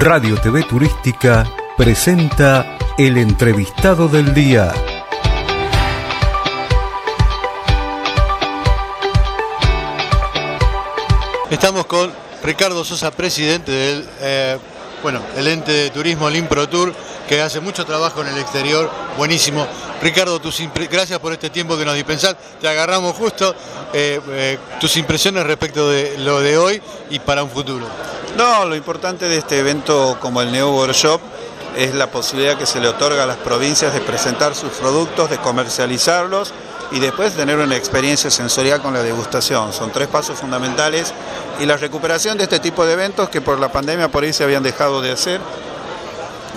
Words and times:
Radio 0.00 0.40
TV 0.40 0.62
Turística 0.62 1.44
presenta 1.76 2.78
el 2.96 3.18
entrevistado 3.18 4.06
del 4.06 4.32
día. 4.32 4.72
Estamos 11.50 11.86
con 11.86 12.12
Ricardo 12.44 12.84
Sosa, 12.84 13.10
presidente 13.10 13.72
del 13.72 14.08
eh, 14.20 14.58
bueno, 15.02 15.20
el 15.36 15.46
ente 15.46 15.72
de 15.72 15.90
turismo 15.90 16.28
Limpro 16.28 16.68
Tour, 16.68 16.94
que 17.28 17.40
hace 17.40 17.60
mucho 17.60 17.84
trabajo 17.84 18.22
en 18.22 18.28
el 18.28 18.38
exterior, 18.38 18.90
buenísimo. 19.16 19.66
Ricardo, 20.00 20.40
tus 20.40 20.62
gracias 20.90 21.18
por 21.18 21.32
este 21.32 21.50
tiempo 21.50 21.76
que 21.76 21.84
nos 21.84 21.94
dispensás, 21.94 22.36
te 22.60 22.68
agarramos 22.68 23.16
justo. 23.16 23.54
Eh, 23.92 24.20
eh, 24.30 24.58
tus 24.80 24.96
impresiones 24.96 25.44
respecto 25.46 25.88
de 25.88 26.18
lo 26.18 26.40
de 26.40 26.58
hoy 26.58 26.82
y 27.10 27.18
para 27.18 27.42
un 27.42 27.50
futuro. 27.50 27.86
No, 28.36 28.64
lo 28.64 28.76
importante 28.76 29.28
de 29.28 29.38
este 29.38 29.58
evento 29.58 30.18
como 30.20 30.42
el 30.42 30.52
New 30.52 30.68
Workshop 30.68 31.20
es 31.76 31.94
la 31.94 32.10
posibilidad 32.10 32.58
que 32.58 32.66
se 32.66 32.80
le 32.80 32.88
otorga 32.88 33.22
a 33.22 33.26
las 33.26 33.36
provincias 33.38 33.94
de 33.94 34.00
presentar 34.00 34.54
sus 34.54 34.70
productos, 34.72 35.30
de 35.30 35.38
comercializarlos 35.38 36.52
y 36.90 37.00
después 37.00 37.34
tener 37.34 37.58
una 37.58 37.76
experiencia 37.76 38.30
sensorial 38.30 38.80
con 38.80 38.94
la 38.94 39.02
degustación. 39.02 39.72
Son 39.72 39.90
tres 39.92 40.08
pasos 40.08 40.38
fundamentales 40.38 41.12
y 41.60 41.66
la 41.66 41.76
recuperación 41.76 42.38
de 42.38 42.44
este 42.44 42.60
tipo 42.60 42.86
de 42.86 42.94
eventos 42.94 43.28
que 43.28 43.40
por 43.40 43.58
la 43.58 43.70
pandemia 43.70 44.08
por 44.08 44.24
ahí 44.24 44.32
se 44.32 44.44
habían 44.44 44.62
dejado 44.62 45.02
de 45.02 45.12
hacer 45.12 45.40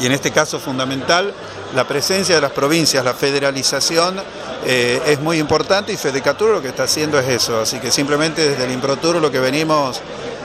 y 0.00 0.06
en 0.06 0.12
este 0.12 0.30
caso 0.30 0.58
fundamental 0.58 1.34
la 1.74 1.86
presencia 1.86 2.34
de 2.34 2.40
las 2.40 2.52
provincias, 2.52 3.04
la 3.04 3.14
federalización 3.14 4.20
eh, 4.66 5.00
es 5.06 5.20
muy 5.20 5.38
importante 5.38 5.92
y 5.92 5.96
Fedecatur 5.96 6.50
lo 6.50 6.62
que 6.62 6.68
está 6.68 6.84
haciendo 6.84 7.18
es 7.18 7.28
eso, 7.28 7.60
así 7.60 7.78
que 7.78 7.90
simplemente 7.90 8.48
desde 8.48 8.64
el 8.64 8.72
Improtur 8.72 9.16
lo 9.16 9.30
que 9.30 9.38
venimos 9.38 10.00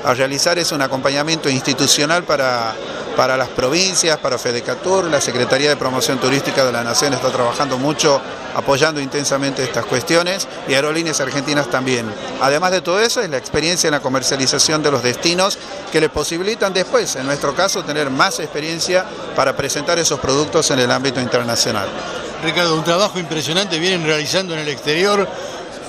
a 0.05 0.13
realizar 0.13 0.57
es 0.59 0.71
un 0.71 0.81
acompañamiento 0.81 1.49
institucional 1.49 2.23
para 2.23 2.75
para 3.15 3.37
las 3.37 3.47
provincias, 3.49 4.17
para 4.17 4.37
Fedecatur, 4.37 5.05
la 5.05 5.21
Secretaría 5.21 5.69
de 5.69 5.77
Promoción 5.77 6.19
Turística 6.19 6.65
de 6.65 6.71
la 6.71 6.83
Nación 6.83 7.13
está 7.13 7.31
trabajando 7.31 7.77
mucho 7.77 8.21
apoyando 8.53 9.01
intensamente 9.01 9.63
estas 9.63 9.85
cuestiones 9.85 10.47
y 10.67 10.73
Aerolíneas 10.73 11.19
Argentinas 11.21 11.69
también. 11.69 12.05
Además 12.41 12.71
de 12.71 12.81
todo 12.81 12.99
eso 12.99 13.21
es 13.21 13.29
la 13.29 13.37
experiencia 13.37 13.87
en 13.87 13.93
la 13.93 14.01
comercialización 14.01 14.83
de 14.83 14.91
los 14.91 15.01
destinos 15.01 15.57
que 15.91 16.01
le 16.01 16.09
posibilitan 16.09 16.73
después, 16.73 17.15
en 17.15 17.25
nuestro 17.25 17.55
caso, 17.55 17.83
tener 17.83 18.09
más 18.09 18.39
experiencia 18.39 19.05
para 19.35 19.55
presentar 19.55 19.97
esos 19.97 20.19
productos 20.19 20.69
en 20.71 20.79
el 20.79 20.91
ámbito 20.91 21.21
internacional. 21.21 21.87
Ricardo, 22.43 22.75
un 22.75 22.83
trabajo 22.83 23.17
impresionante 23.17 23.79
vienen 23.79 24.05
realizando 24.05 24.53
en 24.53 24.59
el 24.59 24.67
exterior, 24.67 25.27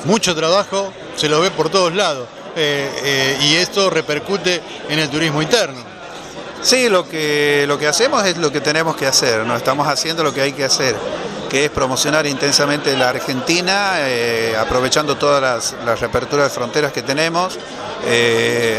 mucho 0.05 0.35
trabajo, 0.35 0.93
se 1.17 1.29
lo 1.29 1.41
ve 1.41 1.51
por 1.51 1.71
todos 1.71 1.95
lados 1.95 2.29
eh, 2.59 2.91
eh, 3.03 3.39
y 3.43 3.57
esto 3.57 3.91
repercute 3.91 4.63
en 4.89 4.99
el 4.99 5.11
turismo 5.11 5.43
interno. 5.43 5.79
Sí, 6.63 6.89
lo 6.89 7.07
que, 7.07 7.67
lo 7.69 7.79
que 7.79 7.87
hacemos 7.87 8.25
es 8.25 8.39
lo 8.39 8.51
que 8.51 8.63
tenemos 8.63 8.97
que 8.97 9.07
hacer, 9.07 9.45
no 9.45 9.55
estamos 9.55 9.87
haciendo 9.87 10.25
lo 10.25 10.33
que 10.33 10.41
hay 10.41 10.53
que 10.53 10.65
hacer, 10.65 10.97
que 11.51 11.67
es 11.67 11.71
promocionar 11.71 12.27
intensamente 12.27 12.97
la 12.97 13.11
Argentina, 13.11 13.97
eh, 13.99 14.57
aprovechando 14.59 15.17
todas 15.17 15.43
las, 15.43 15.77
las 15.85 16.01
reaperturas 16.01 16.47
de 16.47 16.51
fronteras 16.51 16.93
que 16.93 17.03
tenemos, 17.03 17.59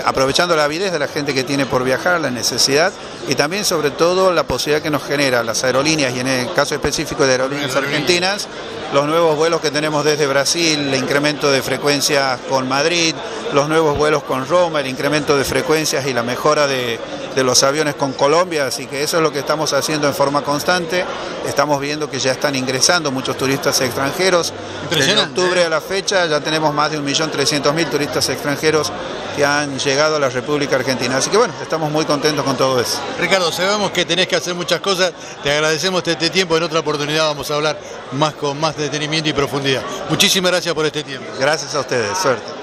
aprovechando 0.06 0.56
la 0.56 0.64
avidez 0.64 0.92
de 0.92 1.00
la 1.00 1.08
gente 1.08 1.34
que 1.34 1.44
tiene 1.44 1.66
por 1.66 1.84
viajar, 1.84 2.20
la 2.20 2.32
necesidad 2.32 2.92
y 3.28 3.36
también 3.36 3.66
sobre 3.66 3.92
todo 3.92 4.32
la 4.32 4.44
posibilidad 4.44 4.82
que 4.82 4.90
nos 4.90 5.04
genera 5.04 5.44
las 5.44 5.64
aerolíneas 5.64 6.16
y 6.16 6.22
en 6.22 6.28
el 6.28 6.54
caso 6.54 6.76
específico 6.76 7.26
de 7.26 7.34
aerolíneas 7.34 7.76
argentinas, 7.76 8.48
los 8.94 9.06
nuevos 9.06 9.36
vuelos 9.36 9.60
que 9.60 9.70
tenemos 9.70 10.06
desde 10.06 10.28
Brasil, 10.28 10.80
el 10.80 10.96
incremento 10.96 11.52
de 11.52 11.62
frecuencias 11.62 12.40
con 12.50 12.68
Madrid, 12.68 13.14
los 13.54 13.70
nuevos 13.70 13.98
vuelos 13.98 14.24
con 14.24 14.48
Roma, 14.48 14.82
el 14.82 14.88
incremento 14.88 15.38
de 15.38 15.44
frecuencias 15.44 16.06
y 16.06 16.14
la 16.14 16.24
mejora 16.24 16.68
de, 16.68 17.00
de 17.38 17.44
los 17.44 17.62
aviones 17.62 17.94
con 17.94 18.14
Colombia, 18.14 18.66
así 18.66 18.88
que 18.88 19.04
eso 19.04 19.18
es 19.18 19.24
lo 19.24 19.32
que 19.32 19.38
estamos 19.38 19.72
haciendo 19.74 20.08
en 20.08 20.14
forma 20.16 20.42
constante. 20.42 21.06
Estamos 21.48 21.80
viendo 21.80 22.10
que 22.10 22.18
ya 22.18 22.32
están 22.32 22.56
ingresando 22.56 23.12
muchos 23.12 23.38
turistas 23.38 23.80
extranjeros. 23.82 24.52
En 24.90 25.20
octubre 25.20 25.64
a 25.64 25.70
la 25.70 25.80
fecha 25.80 26.26
ya 26.26 26.40
tenemos 26.40 26.74
más 26.74 26.90
de 26.90 27.00
1.300.000 27.00 27.90
turistas 27.92 28.28
extranjeros 28.30 28.92
que 29.36 29.46
han 29.46 29.78
llegado 29.78 30.16
a 30.16 30.20
la 30.20 30.30
República 30.30 30.78
Argentina. 30.78 31.18
Así 31.18 31.30
que 31.30 31.38
bueno, 31.38 31.54
estamos 31.62 31.92
muy 31.92 32.06
contentos 32.06 32.44
con 32.44 32.58
todo 32.58 32.82
eso. 32.82 32.98
Ricardo, 33.20 33.52
sabemos 33.52 33.92
que 33.92 34.04
tenés 34.04 34.28
que 34.28 34.36
hacer 34.36 34.56
muchas 34.56 34.82
cosas, 34.82 35.14
te 35.44 35.52
agradecemos 35.52 36.02
este 36.08 36.32
tiempo, 36.32 36.58
en 36.58 36.64
otra 36.64 36.80
oportunidad 36.80 37.28
vamos 37.28 37.52
a 37.52 37.56
hablar 37.56 37.80
más 38.14 38.34
con 38.34 38.60
más 38.60 38.76
detenimiento 38.76 39.30
y 39.30 39.34
profundidad. 39.34 39.84
Muchísimas 40.10 40.52
gracias 40.52 40.74
por 40.74 40.88
este 40.88 41.04
tiempo. 41.04 41.32
Gracias 41.40 41.76
a 41.76 41.82
ustedes, 41.82 42.18
suerte. 42.18 42.57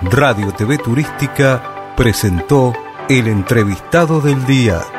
Radio 0.00 0.52
TV 0.52 0.78
Turística 0.78 1.92
presentó 1.96 2.72
el 3.08 3.26
entrevistado 3.26 4.20
del 4.20 4.46
día. 4.46 4.97